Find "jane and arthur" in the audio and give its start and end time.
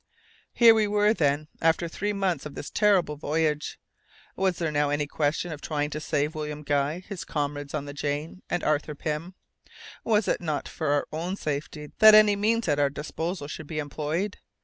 7.93-8.95